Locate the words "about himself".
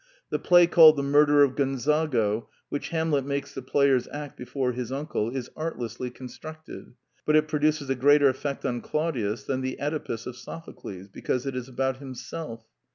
11.69-12.65